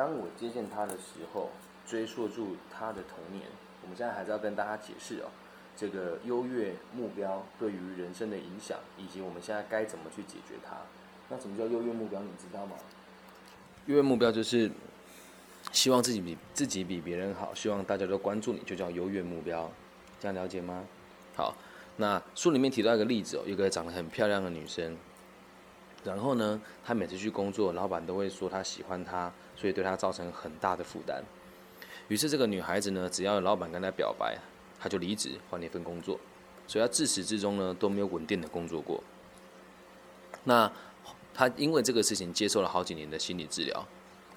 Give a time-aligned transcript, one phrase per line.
[0.00, 1.50] 当我接近他的时候，
[1.86, 3.46] 追溯住他的童年。
[3.82, 5.28] 我们现在还是要跟大家解释哦，
[5.76, 10.78] 这个优越目标对于人生的影响，以及我们现在该怎么去解决它。
[11.28, 12.18] 那什么叫优越目标？
[12.22, 12.76] 你知道吗？
[13.84, 14.70] 优越目标就是
[15.70, 19.70] 希望自己比自己比别人好，希望大家都关注你，就叫优越目标。
[20.18, 20.82] 这样了解吗？
[21.36, 21.54] 好，
[21.98, 24.96] 那书里面提到一个例子哦，一个长得很漂亮的女生，
[26.02, 31.22] 然后呢，她每次去工作，老板都会说她喜欢她，所以对她造成很大的负担。
[32.08, 34.38] 于是这个女孩子呢，只要有老板跟她表白，
[34.78, 36.18] 她就离职换了一份工作，
[36.66, 39.02] 所以她自始至终呢都没有稳定的工作过。
[40.44, 40.70] 那
[41.34, 43.86] 她因为这个事情接受了好几年的心理治疗，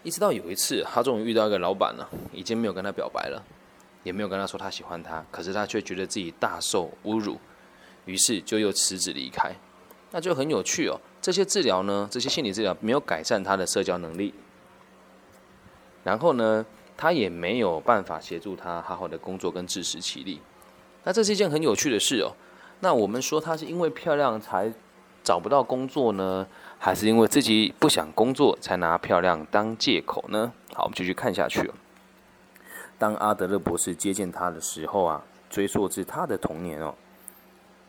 [0.03, 3.41] 一直到有一次，她终于遇到一个老板了，已经没有跟她表白了，
[4.03, 7.39] 也没有跟她说她喜欢她，可是她却觉得自己大受侮辱，
[8.05, 9.55] 于是就又辞职离开。
[10.11, 14.35] 那就很有趣哦，这些治疗呢，这些心理治疗没有改善他的社交能力，
[16.03, 16.63] 然后呢？
[16.95, 20.39] 他也没有办法协助他好好的工作跟自食其力，
[21.03, 22.31] 那这是一件很有趣的事哦。
[22.81, 24.71] 那我们说他是因为漂亮才
[25.23, 26.45] 找不到工作呢，
[26.77, 30.53] 还是因为自己不想工作才拿漂亮当借口呢？
[30.75, 31.69] 好，我们继续看下去。
[32.99, 36.93] 当阿德勒博士接见他的时候啊，追溯至他的童年哦，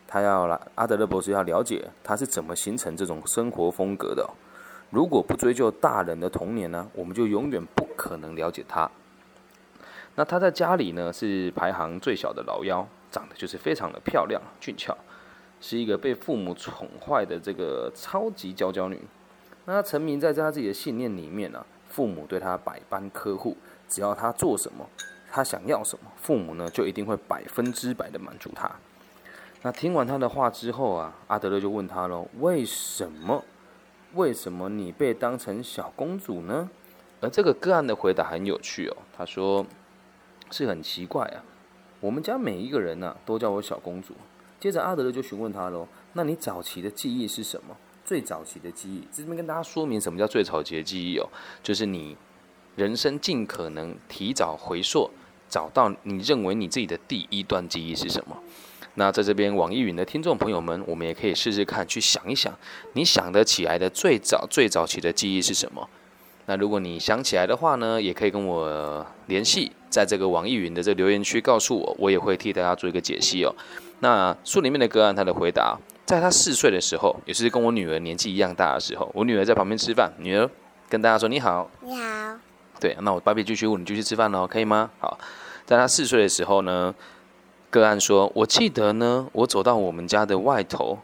[0.07, 4.29] 他要来阿德勒博士要了解他是怎么形成这种生活风格的。
[4.91, 8.89] 如果不追究大人的童年呢，我们就永远不可能了解他。
[10.15, 14.95] 那他在家里呢是排行最小的老幺，长得就是非常的漂亮俊俏，
[15.59, 19.01] 是一个被父母宠坏的这个超级娇娇女。
[19.65, 23.57] 那他沉迷在他自己的信念里面呢，父母对他百般呵护，
[23.89, 24.87] 只要他做什么，
[25.29, 28.71] 他想要什么，父母呢就一定会百分之百的满足他。
[29.65, 33.43] 那听完他的话之后啊，阿德勒就问他喽：为什么？
[34.13, 36.69] 为什么你被当成小公主呢？
[37.19, 38.97] 而这个个案的回答很有趣哦。
[39.17, 39.65] 他说
[40.51, 41.41] ：“是很奇怪啊，
[41.99, 44.13] 我们家每一个人呢都叫我小公主。”
[44.61, 47.75] 接着阿德勒就询问他喽：“那你早期的记忆是什么？
[48.05, 49.07] 最早期的记忆？
[49.11, 51.27] 这边跟大家说明什么叫最早期的记忆哦，
[51.63, 52.15] 就是你
[52.75, 55.09] 人生尽可能提早回溯，
[55.49, 58.37] 找到你认为你自己的第一段记忆是什么。”
[58.95, 62.53] 那在这边网易云的听众朋友们，我们也可以试试看，去想一想，
[62.93, 65.87] 你想得起来的最早最早期的记忆是什么？
[66.45, 73.53] 那如果你想起来的话呢，也可以跟我联系，在这个网易云的这个留言区告诉我，我也会替大家做一个解析哦。
[73.99, 80.49] 那书里面的个案，他的回答，在他四岁的时候，也是跟我女儿年纪一样大的时候，我女儿在旁边吃饭，女儿
[80.87, 82.37] 跟大家说你好，你好，
[82.79, 84.89] 对，那我芭比继续问你继续吃饭喽，可以吗？
[84.99, 85.17] 好，
[85.65, 86.95] 在他四岁的时候呢。
[87.75, 90.99] 个案说：“我记得呢，我走到我们家的外头，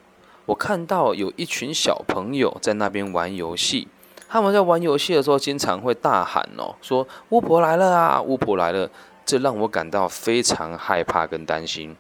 [0.46, 3.90] 我看到有一群小朋友在那边玩游戏。
[4.30, 8.90] 他们在玩游戏的时候，经常会大喊哦，说巫婆来了啊，巫婆来了。
[9.26, 11.94] 这让我感到非常害怕跟担心。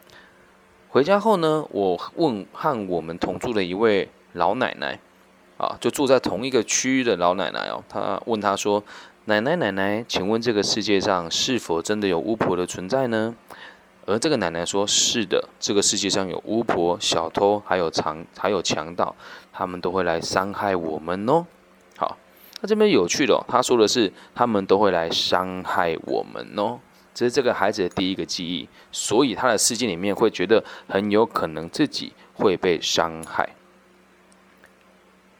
[0.88, 4.98] 回家后呢，我问和我们同住的一位老奶奶，
[5.58, 8.82] 啊，就住在同一个区域的老奶奶哦，她问她说：
[9.26, 13.36] 奶奶奶奶，请问这个世界上是否真的有巫婆的存在呢？”
[14.08, 19.16] 而这个奶奶说：“是的，这个世界上有巫婆、小偷，还有强还有强盗，
[19.54, 21.46] 他们都会来伤害我们哦。”
[21.96, 22.18] 好，
[22.62, 26.80] 那这边有趣的，他说的是他们都会来伤害我们哦，
[27.14, 33.48] 这是这个孩子的第一个记忆，所以他的世界里面会觉得很有可能自己会被伤害。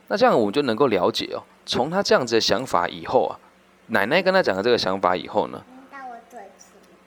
[0.08, 3.40] 那这样我们就能够了解哦，从他这样子的想法以后啊，
[3.88, 5.64] 奶奶跟他讲的这个想法以后呢？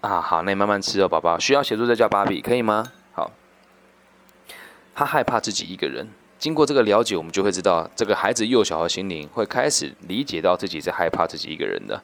[0.05, 1.39] 啊，好，那你慢慢吃哦，宝宝。
[1.39, 2.85] 需要协助再叫芭比，可以吗？
[3.13, 3.31] 好。
[4.95, 6.07] 他害怕自己一个人。
[6.39, 11.99] 经过这个了解，我们就会知道，这个孩子幼小的心灵会开始理解到自己是害怕自己一个人的。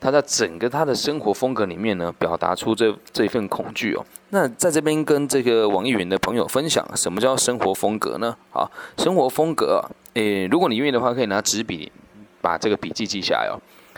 [0.00, 4.04] 他在整个他的生活风格里面呢，表达出这这份恐惧哦。
[4.30, 8.36] 那在这边跟这个网易云的朋友分享，什么叫生活风格呢？
[8.50, 9.80] 好，生活风格，
[10.14, 11.92] 诶，如果你愿意的话，可以拿纸笔
[12.40, 13.54] 把这个笔记记下来哦。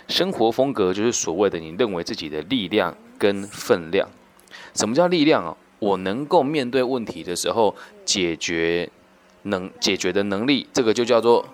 [0.09, 2.95] 生活风格就是所谓的你认为自己的力量。
[3.21, 4.09] 跟分量，
[4.75, 5.55] 什么叫力量啊？
[5.79, 7.75] 我能够面对问题的时候
[8.05, 8.91] 解决
[9.43, 11.47] 能解决的能力，这个就叫做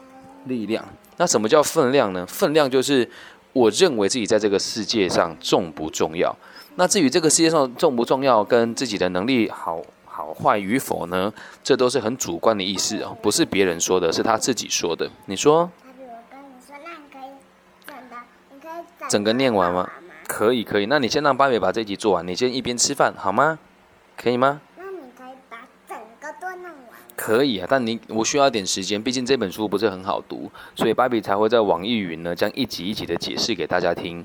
[0.45, 0.85] 力量。
[1.17, 2.25] 那什么叫分量呢？
[2.27, 3.09] 分量就是
[3.53, 6.35] 我认为自己在这个世界上重不重要。
[6.77, 11.33] 那至于这个世界上重不重要，跟自己的能力好好坏与否呢？
[11.65, 15.11] 这都是很主观的意思哦，不是别人说的，是他自己说的。
[15.27, 15.69] 你说？
[19.09, 19.89] 整个念完吗？
[20.27, 23.59] 可以可以，那你先让芭比把这集做完，你先一边吃饭好吗？
[24.17, 24.61] 可以吗？
[24.77, 26.99] 那你可以把整个都弄完。
[27.15, 34.25] 可以啊，但你我需要点时间，毕竟这本书不是很好读，所以芭比才会在网易云呢将一集一集的解释给大家听，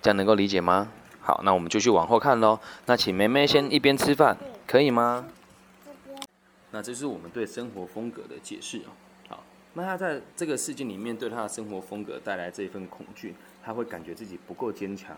[0.00, 0.88] 这样能够理解吗？
[1.20, 2.58] 好，那我们就去往后看喽。
[2.86, 5.26] 那请梅梅先一边吃饭，可以吗？
[6.70, 8.90] 那这是我们对生活风格的解释哦。
[9.28, 9.44] 好，
[9.74, 15.16] 那他在这个事件里面对他的生活风格带来这一份恐惧，他会感觉自己不够坚强，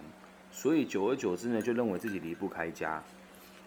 [0.56, 3.02] 所以久而久之呢，就认为自己离不开家。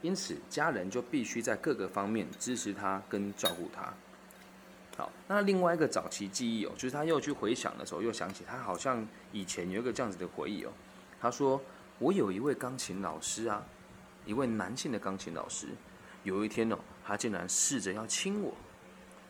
[0.01, 3.94] 因此，家人就必须在各个方面支持他跟照顾他。
[4.95, 10.72] 好，那另外一个早期记忆哦，就是他又去回想的时候，又想起他好像以前有一个这样子的回忆哦。
[11.19, 11.62] 他说
[12.00, 13.63] ：“我有一位钢琴老师啊，
[14.25, 15.68] 一位男性的钢琴老师。
[16.24, 18.54] 有一天哦，他竟然试着要亲我。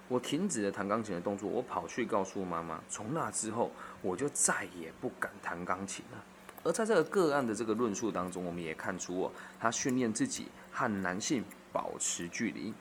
[0.07, 2.81] 我停止了弹钢琴的动作，我跑去告诉妈妈。
[2.89, 3.71] 从那之后，
[4.01, 6.23] 我就再也不敢弹钢琴了。”
[6.63, 12.73] 而在这个个案的这个论述当中，我们也看出哦，他训练自己和男性保持距离，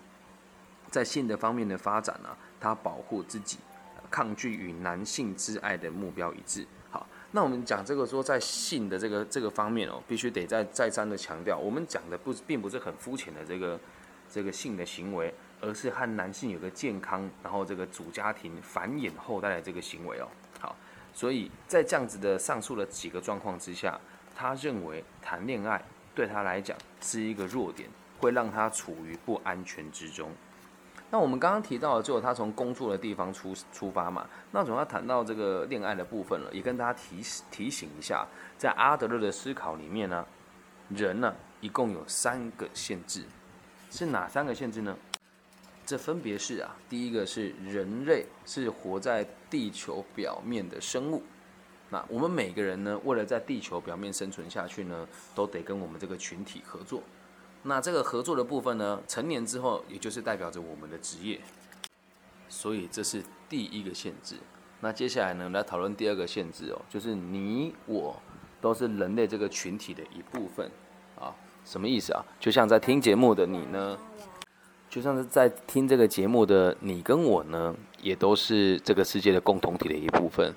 [0.90, 3.58] 在性的方面的发展呢，他保护自己，
[4.11, 6.67] 抗拒与男性之爱的目标一致。
[6.90, 13.79] 好，那我们讲这个说在性的这个这个方面哦，必须得再再三的强调，我们讲的不并不是很肤浅的这个
[14.31, 20.29] 这个性的行为，而是和男性有个健康，然后这个主家庭繁衍后代的这个行为哦。
[20.58, 20.75] 好
[21.17, 23.99] 所以在这样子的上述的几个状况之下，
[24.35, 25.83] 他认为谈恋爱
[26.15, 30.31] 对他来讲是一个弱点，会让他处于不安全之中。
[31.11, 38.27] 那我们刚刚提到了，就他从工作的地方出出发嘛，那总要谈到这个恋爱的部分了，也跟大家提提醒一下，
[38.59, 40.27] 在阿德勒的思考里面呢，
[40.91, 43.25] 人呢一共有三个限制，
[43.91, 44.95] 是哪三个限制呢？
[45.87, 51.23] 这分别是啊，第一个是人类是活在地球表面的生物，
[51.91, 57.00] 那我们每个人呢，为了在地球表面生存下去呢，都得跟我们这个群体合作。
[57.62, 61.41] 那这个合作的部分呢，成年之后，也就是代表着我们的职业。
[62.49, 64.35] 所以这是第一个限制。
[64.81, 68.21] 那接下来呢，来讨论第二个限制哦，就是你我
[68.61, 70.69] 都是人类这个群体的一部分
[71.17, 71.32] 啊。
[71.65, 72.25] 什么意思啊？
[72.41, 73.97] 就像在听节目的你呢？
[74.96, 80.54] 就像是在听这个节目的你跟我呢，也都是这个世界的共同体的一部分。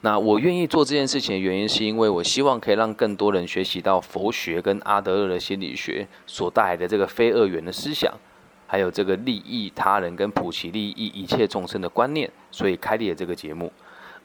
[0.00, 8.10] 那我愿意做这件事情的原因，是因为我希望可以让更多人学习到佛学跟阿德勒的心理学所带来的这个非二元的思想，
[8.66, 13.70] 还有这个利益他人跟普其利益一切众生的观念，所以开立了这个节目。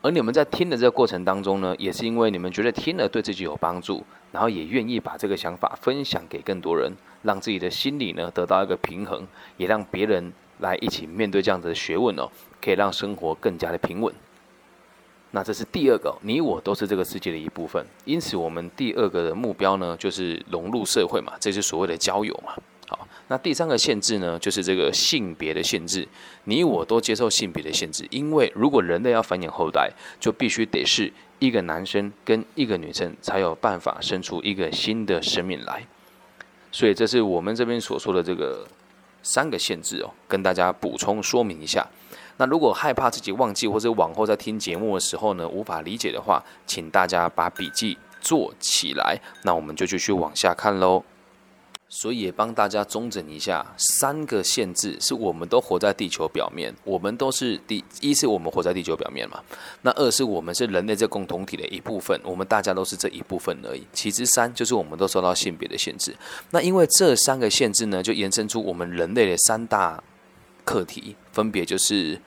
[0.01, 6.91] 而你们在听的这个过程当中呢，也是因为你们觉得听了对自己有帮助，然后也愿意把这个想法分享给更多人。
[7.21, 12.29] 让自己的心理呢得到一个平衡，也让别人来一起面对这样子的学问哦，
[12.61, 14.15] 可以让生活更加的平稳。
[15.31, 22.53] 那这是第二个，你我都是这个世界的一部分，因此我们第二个的目标呢就是融入社会嘛，这是所谓的交友嘛。
[23.29, 26.07] 那第三个限制呢就是这个性别的限制，
[26.43, 35.85] 你我都接受性别的限制，因为如果人类要繁衍后代，就必须得是一个男生跟一个女生才有办法生出一个新的生命来。
[36.71, 38.67] 所以这是我们这边所说的这个
[39.21, 41.87] 三个限制哦，跟大家补充说明一下。
[42.37, 49.19] 那如果害怕自己忘记或者往后在听节目的时候呢，无法理解的话，请大家把笔记做起来。
[49.43, 51.03] 那我们就继续往下看喽。
[51.91, 59.41] 所以也帮大家中整一下，三个限制是我们都活在地球表面，我们都是第一是我们活在地球表面嘛，
[59.81, 63.87] 那二是我们是人类这共同体的一部分，我们大家都是这一部分而已。
[63.91, 66.15] 其实三就是我们都受到性别的限制。
[66.51, 70.03] 那因为这三个限制呢，就延伸出我们人类的三大
[70.63, 72.21] 课题，分别就是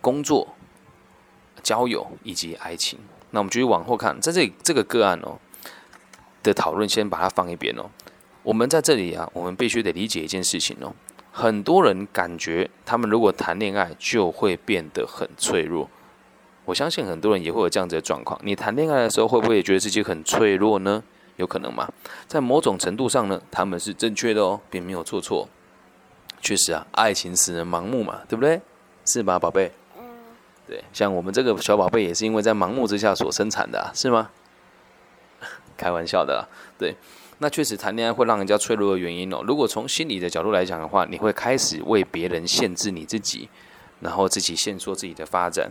[0.00, 0.54] 工作、
[1.64, 3.00] 交友以及爱情。
[3.30, 5.40] 那我们继续往后看，在这里这个个案哦
[6.44, 7.90] 的讨论，先把它放一边哦。
[8.42, 10.92] 我们在这里啊，我们必须得理解一件事情哦。
[11.30, 15.88] 很多人感觉他们如果谈恋爱就会变得很脆弱，
[16.64, 18.38] 我相信很多人也会有这样子的状况。
[18.42, 21.02] 你谈恋爱的时候会不会也觉得自己很脆弱呢？
[21.36, 21.90] 有可能吗？
[22.26, 25.48] 在某种程度上呢，他们是正确的哦，并没有做错。
[26.40, 28.60] 确实啊，爱情使人盲目嘛，对不对？
[29.06, 29.72] 是吧，宝贝？
[30.66, 34.30] 对，像我们这个小宝贝也是因为在盲目之下所生产的，是吗？
[35.76, 36.46] 开玩笑的，
[36.78, 36.94] 对。
[37.42, 39.42] 那确实谈恋爱会让人家脆弱的原因哦。
[39.44, 43.48] 如果从心理的角度来讲的话，你会开始为别人限制你自己，
[43.98, 45.68] 然后自己限缩自己的发展。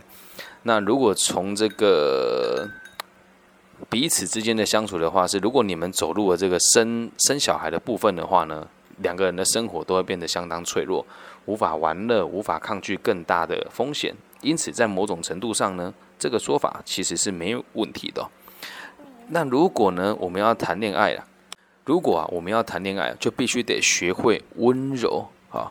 [0.64, 2.68] 那如果从这个
[3.88, 11.06] 彼此之间的相处的话，是如果你们走入了这个生生小孩的部分的话呢，两个人的生活都会变得相当脆弱，
[11.46, 14.14] 无法玩乐，无法抗拒更大的风险。
[14.42, 18.28] 因此，在某种程度上呢，这个说法其实是没有问题的。
[19.28, 21.24] 那如果呢，我们要谈恋爱了？
[21.84, 25.70] 如果啊，我们要谈恋爱，就必须得学会温柔啊。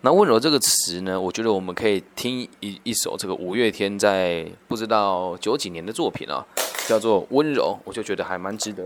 [0.00, 6.44] 那温柔这个词呢，我觉得我们可以听一一首这个五月天在不知道九几年的作品啊，
[6.88, 8.82] 叫做《温柔》，我就觉得还蛮值得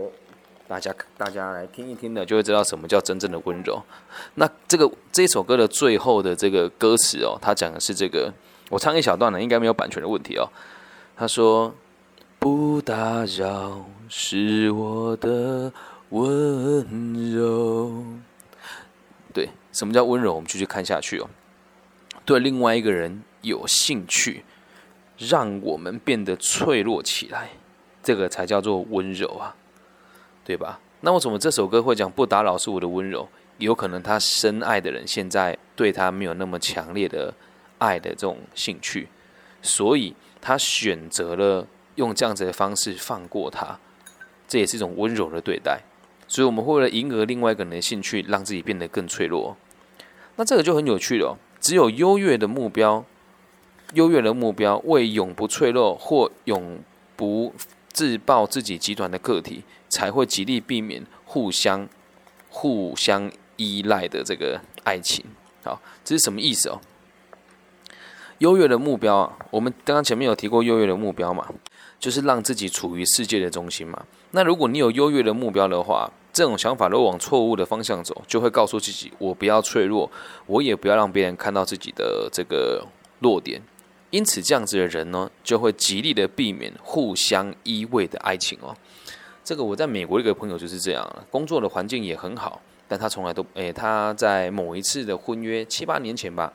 [0.67, 3.81] 大家大家来听一听的，就会知道什么叫真正的温柔。
[4.35, 8.31] 那这个这首歌的最后的这个歌词哦，它讲的是这个，
[8.69, 10.47] 我唱一小段呢，应该没有版权的问题哦。
[11.15, 11.73] 他说
[12.37, 15.73] ：“不打扰是我的
[16.09, 18.03] 温柔。”
[19.33, 20.33] 对，什么叫温柔？
[20.33, 21.29] 我们继续看下去哦。
[22.25, 24.43] 对另外一个人有兴趣，
[25.17, 27.49] 让我们变得脆弱起来，
[28.03, 29.55] 这个才叫做温柔啊，
[30.43, 30.79] 对吧？
[31.01, 33.27] 那为什么这首歌会讲不打扰是我的温柔？
[33.59, 37.33] 有可能他深爱的人现在对他没有那么强烈的
[37.77, 39.07] 爱的这种兴趣，
[39.61, 43.79] 所以他选择了用这样子的方式放过他，
[44.47, 45.81] 这也是一种温柔的对待。
[46.27, 49.55] 所以，我们会为了迎合另外一个人的兴趣，让自己变得更脆弱。
[50.35, 51.37] 那这个就很有趣了。
[51.59, 53.03] 只有优越的目标，
[53.93, 56.79] 优越的目标为永不脆弱或永
[57.15, 57.53] 不
[57.91, 61.87] 自爆自己极端的个体，才会极力避免互相
[62.49, 65.25] 互相依赖的这个爱情。
[65.63, 66.79] 好，这是什么意思哦？
[68.37, 71.47] 优越的目标啊，我们刚刚前面有提过优越的目标嘛，
[71.99, 74.05] 就是让自己处于世界的中心嘛。
[74.31, 80.11] 那如果你有优越的目标的话，这种想法如果往错误的方向走，就会告诉自己：我不要脆弱，
[80.45, 82.85] 我也不要让别人看到自己的这个
[83.19, 83.61] 弱点。
[84.09, 88.75] 因此，这样子的人呢，就会极力的避免互相依偎的爱情哦。
[89.43, 96.53] 这个我在美国一个朋友就是这样，工作的环境也很好，但他从来都诶，他在某一次的婚约七八年前吧，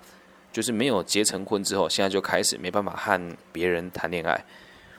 [0.53, 4.45] 就是没有结成婚之后，现在就开始没办法和别人谈恋爱。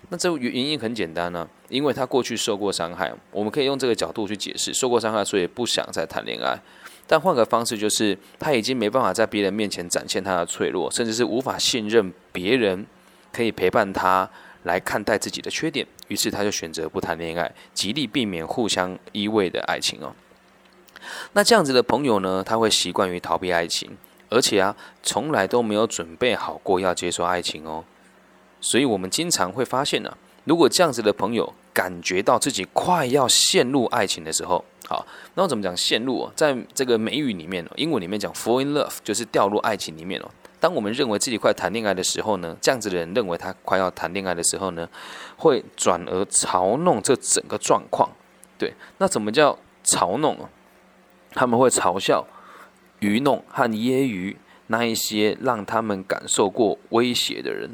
[0.09, 6.59] 那这原因很简单呢，因为他过去受过伤害，我们可以用这个角度去解释，受过伤害，所以不想再谈恋爱。
[7.07, 12.85] 但换个方式，就是他已经没办法在别人面前展现他的脆弱，甚至是无法信任别人
[13.31, 14.29] 可以陪伴他
[14.63, 20.13] 来看待自己的缺点，于是他就选择不谈恋爱，极力避免互相依偎的爱情哦。
[21.33, 23.97] 那这样子的朋友呢，他会习惯于逃避爱情，
[24.29, 27.83] 而且啊，从来都没有准备好过要接受爱情哦。
[28.63, 35.05] 所以，我们经常会发现呢，如果这样子的朋友感觉到自己快要陷入爱情的时候，好，
[35.35, 36.31] 那我怎么讲陷入？
[36.33, 40.31] 在这个美语里面，英文里面讲 fall in love，就是掉入爱情里面哦。
[40.61, 44.87] 当我们认为自己快谈恋爱的时候呢，这样子的人认为他快要谈恋爱的时候呢，
[45.35, 48.09] 会转而嘲弄这整个状况。
[48.57, 50.49] 对，那怎么叫嘲弄啊？
[51.33, 52.25] 他们会嘲笑、
[52.99, 57.69] 愚弄和揶揄那一些让他们感受过威胁的人。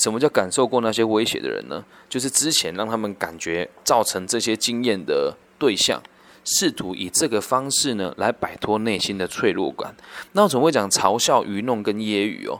[0.00, 1.84] 什么叫感受过那些威胁的人呢？
[2.08, 6.02] 就是之前让他们感觉造成这些经验的对象，
[6.42, 9.94] 试图以这个方式呢来摆脱内心的脆弱感。
[10.32, 12.58] 那我怎么会讲嘲笑、愚弄跟揶揄哦？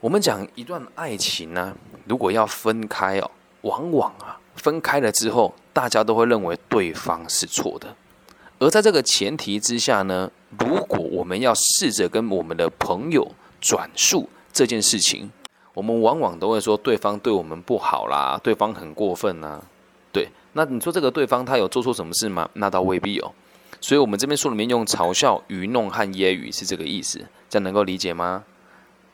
[0.00, 3.30] 我们讲一段爱情呢，如果要分开哦，
[3.60, 7.94] 往往啊分开了之后，大家都会认为对方是错的。
[8.58, 10.28] 而在这个前提之下呢，
[10.58, 13.30] 如果我们要试着跟我们的朋友
[13.60, 15.30] 转述这件事情。
[15.76, 19.62] 我们往往都会说对方对我们不好啦，对方很过分呐，
[20.10, 20.26] 对。
[20.54, 22.48] 那你说这个对方他有做错什么事吗？
[22.54, 23.30] 那倒未必哦。
[23.78, 28.42] 所以，我们这边书里面用嘲笑、愚弄和揶揄是这个意思，这样能够理解吗？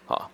[0.07, 0.31] 好，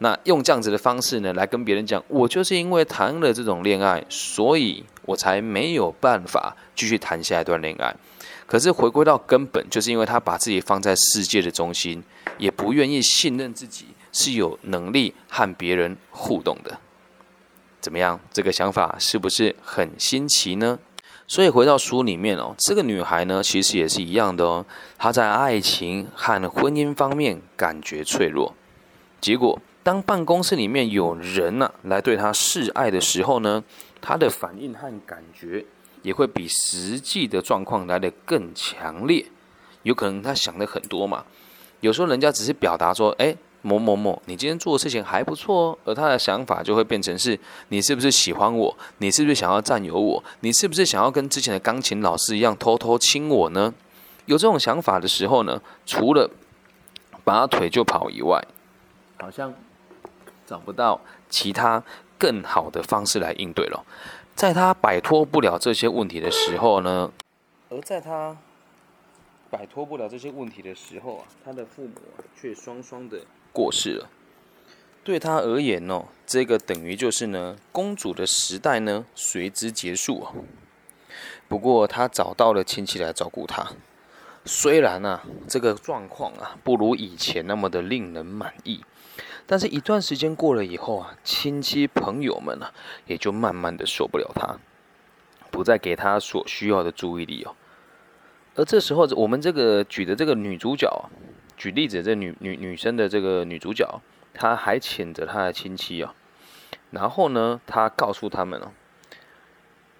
[0.00, 7.96] 那用这样子的方式呢，来跟别人讲，我就是因为谈了这种恋爱，所以我才没有办法继续谈下一段恋爱。
[8.46, 12.04] 可是回归到根本，就是因为他把自己放在世界的中心，
[12.36, 13.86] 也不愿意信任自己。
[14.14, 16.78] 是有能力和别人互动的，
[17.80, 18.20] 怎么样？
[18.32, 20.78] 这个想法是不是很新奇呢？
[21.26, 24.64] 所以回到书里面哦，这个女孩呢，其实也是一样的哦。
[24.96, 28.54] 她在爱情和婚姻方面感觉脆弱，
[29.20, 33.64] 结果当办公室里面有人呢来对她示爱的时候呢，
[34.00, 35.64] 她的反应和感觉
[36.02, 39.26] 也会比实际的状况来的更强烈。
[39.82, 41.24] 有可能她想的很多嘛，
[41.80, 43.36] 有时候人家只是表达说，哎。
[43.64, 48.76] 某某某，你今天做的事情还不错哦，而他的想法就会变成是：你是不是喜欢我？
[48.98, 50.22] 你是不是想要占有我？
[50.40, 53.72] 你是不是想要跟之前的钢琴老师一样偷偷亲我呢？
[54.26, 56.30] 有这种想法的时候呢，除了
[57.24, 58.38] 拔腿就跑以外，
[59.18, 59.54] 好像
[60.46, 61.82] 找不到其他
[62.18, 63.82] 更好的方式来应对了。
[64.34, 67.10] 在他摆脱不了这些问题的时候呢，
[67.70, 68.36] 而在他。
[69.50, 71.92] 摆脱不了这些问题的时候啊，他的父母
[72.34, 73.20] 却双双的
[73.54, 74.10] 过世了。
[75.02, 80.32] 对他而言呢，这个等于就是呢，公主的时代呢随之结束啊。
[81.46, 83.72] 不过他找到了亲戚来照顾他，
[84.44, 88.82] 虽然呢这个状况啊不如以前那么的令人满意，
[89.46, 92.70] 但是一段时间过了以后啊，亲戚朋友们呢
[93.06, 94.58] 也就慢慢的受不了他，
[95.50, 97.54] 不再给他所需要的注意力哦。
[98.56, 101.12] 而这时候我们这个举的这个女主角啊，
[101.64, 104.02] 举例子这女女女生的这个女主角，
[104.34, 106.14] 她还谴责她的亲戚哦，
[106.90, 108.70] 然后呢，她告诉他们哦。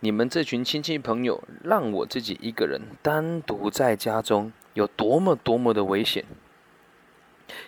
[0.00, 6.26] 你们这群亲戚朋友让我自己一个人单独在家中有多么多么的危险？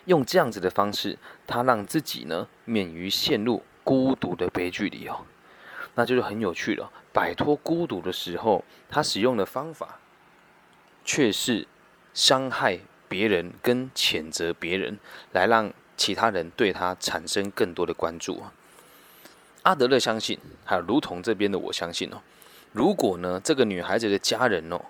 [0.04, 5.24] 用这样子的方式，他让自己呢免于陷入孤独的悲剧里哦，
[5.94, 6.92] 那就是很有趣了。
[7.14, 10.00] 摆脱孤独的时候，他使用的方法
[11.02, 11.66] 却是
[12.12, 14.98] 伤害别人跟谴责别人，
[15.32, 18.42] 来让其他人对他产生更多的关注。
[19.62, 22.18] 阿德勒相信，还有如同这边的我相信哦，
[22.72, 24.80] 如果呢这个女孩子的家人哦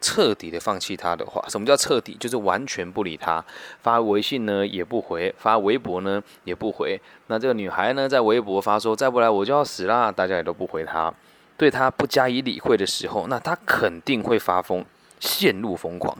[0.00, 2.16] 彻底的放弃她的话，什么叫彻底？
[2.18, 3.44] 就是完全不理她，
[3.82, 7.00] 发微信呢也不回，发微博呢也不回。
[7.28, 11.12] 那这个女孩呢在微博发说再不来我就要死啦，大家也都不回她，
[11.56, 14.84] 对她不加以理会的时候，那她肯定会发疯，
[15.20, 16.18] 陷入疯狂。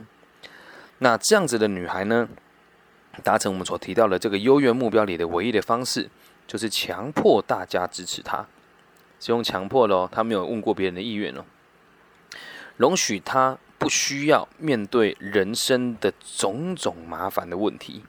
[0.99, 2.27] 那这样子的女孩呢，
[3.23, 6.09] 达成我们所提到的这个优越目标里的唯一的方式。
[6.47, 8.47] 就是强迫大家支持她，
[9.19, 11.43] 是用强迫的哦，他没有问过别人的意愿哦，
[12.77, 18.01] 容许她不需要面对人生的种种麻烦的问题，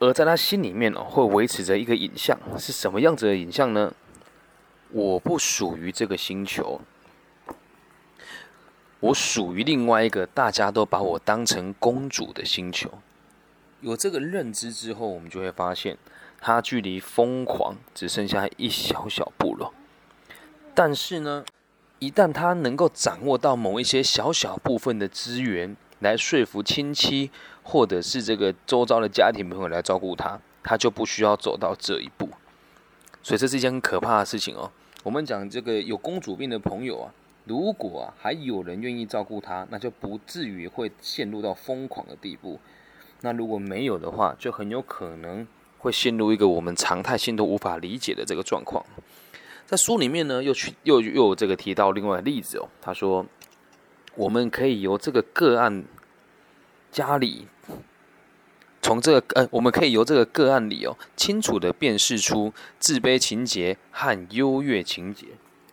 [0.00, 3.90] 而在她心里面哦，会维持着一个影像，是什么样子的影像呢？
[4.90, 6.78] 我不属于这个星球，
[9.02, 12.88] 我属于另外一个大家都把我当成公主的星球。
[13.80, 15.98] 有这个认知之后，我们就会发现。
[16.44, 19.70] 他距离疯狂只剩下一小小步了，
[20.74, 21.44] 但是呢，
[22.00, 27.30] 一旦他能够掌握到某一些小小部分的资源，来说服亲戚
[27.62, 32.28] 或者是这个周遭的家庭朋友来照顾他，他就不需要走到这一步。
[33.22, 34.68] 所以这是一件很可怕的事情哦。
[35.04, 42.60] 我们讲这个有公主病的朋友啊，如果还有人愿意照顾他，那就不至于会陷入到疯狂的地步。
[43.20, 45.46] 那如果没有的话，就很有可能。
[45.78, 48.86] 会陷入一个我们常态性都无法理解的这个状况。
[49.66, 52.68] 在书里面呢，又去又又有这个提到另外的例子哦。
[52.80, 53.26] 他说，
[54.14, 55.84] 我们可以由这个个案
[56.92, 57.48] 家里，
[58.80, 65.26] 从这个呃，我们可以由这个个案里哦，清楚的辨识出自卑情节和优越情节。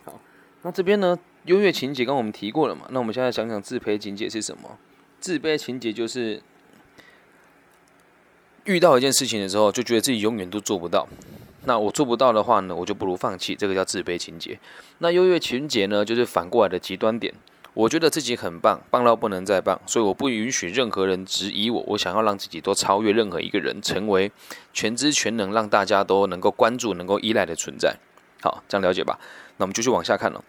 [0.06, 0.20] 好，
[0.63, 2.86] 那这边呢，优越情节刚我们提过了嘛？
[2.89, 4.78] 那我们现在想想自卑情节是什么？
[5.19, 6.41] 自卑情节就是。
[8.65, 11.08] 遇到一件事情的时候，就觉得自己永远都做不到。
[11.63, 13.56] 那我做不到的话呢，我就不如放弃。
[13.56, 14.60] 这个叫自卑情节。
[14.99, 17.34] 那优越情节呢，就是反过来的极端点。
[17.73, 21.84] 我觉得自己很棒，棒到不能再棒，所以我不允许任何人质疑我。
[21.88, 24.32] 我想要让自己都超越任何一个人，成为
[24.71, 27.95] 全知全能，让大家都能够关注、能够依赖的存在。
[28.41, 29.19] 好，这样了解吧？
[29.58, 30.43] 那我们继续往下看了。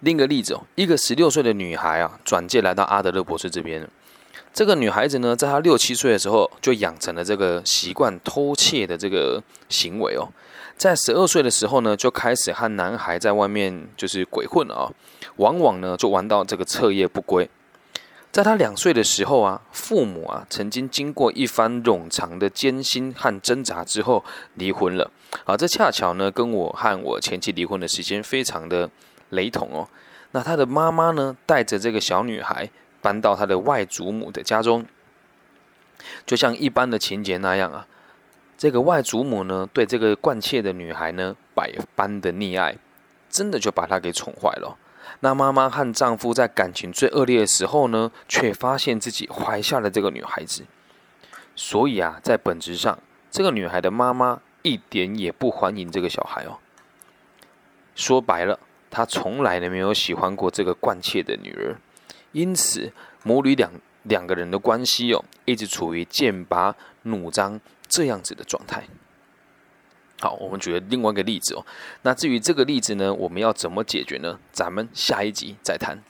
[0.00, 3.88] 另一个例子哦，一个十六岁的女孩啊，转介来到阿德勒博士这边。
[4.54, 10.28] 这个女孩子呢，在她六七岁的时候就养成了这个习惯偷窃的这个行为哦，
[10.76, 14.90] 在十二岁的时候呢，就开始和男孩在外面就是鬼混了啊，
[15.36, 17.48] 往往呢就玩到这个彻夜不归。
[18.30, 25.10] 在她两岁的时候啊，父母啊曾经经过一番冗长的艰辛和挣扎之后离婚了
[25.44, 28.88] 啊，这恰巧呢跟我和我前妻离婚的时间非常的
[29.30, 29.88] 雷同哦。
[30.32, 32.70] 那她的妈妈呢带着这个小女孩。
[33.00, 34.84] 搬到他的外祖母的家中，
[36.26, 37.86] 就像一般的情节那样啊，
[38.58, 42.76] 这个外祖母呢，对这个惯窃的女孩呢，百般的溺爱，
[43.30, 44.76] 真的就把她给宠坏了。
[45.20, 50.64] 那妈妈和丈夫在感情最恶劣的时候呢，却发现自己怀下了这个女孩子。
[51.54, 52.98] 所以啊，在本质上，
[53.30, 56.58] 这个女孩的妈妈一点也不欢迎这个小孩哦。
[57.94, 58.58] 说白了，
[58.90, 61.76] 他从来都没有喜欢过这个惯窃的女儿。
[62.32, 63.70] 因此，母女两
[64.02, 68.84] 两个人的关系哦，一直处于剑拔弩张这样子的状态。
[70.20, 71.64] 好，我们举了另外一个例子哦。
[72.02, 74.38] 那至于这个例子呢，我们要怎么解决呢？
[74.52, 76.02] 咱们下一集再谈。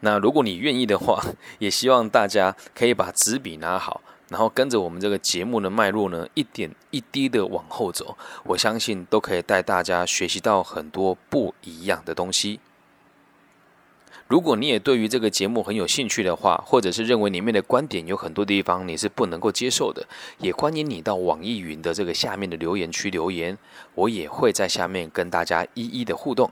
[0.00, 1.20] 那如果你愿意的话，
[1.58, 8.16] 也希望大家可以把纸笔拿好，然后跟着我们这个节目的脉络呢，一点一滴的往后走。
[8.44, 12.60] 我相信都可以带大家学习到很多不一样的东西。
[14.28, 20.04] 如果你也对于这个节目很有兴趣的话，或者是认为里面的观点有很多地方你是不能够接受的，
[20.38, 23.56] 也欢迎你到网易云的这个下面的留言区留言，
[23.94, 26.50] 我也会在下面跟大家一一的互动。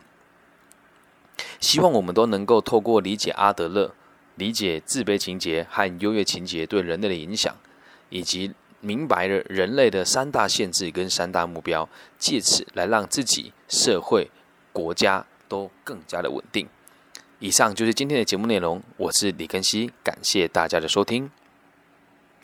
[1.58, 3.92] 希望我们都能够透过理解阿德勒，
[4.36, 7.56] 理解自卑情节和优越情节对人类的影响，
[8.10, 14.30] 以及明白了人类的三大限制跟三大目标，借此来让自己、社会、
[14.72, 16.68] 国家都更加的稳定。
[17.38, 21.30] 以上就是今天的节目内容，我是李根熙，感谢大家的收听。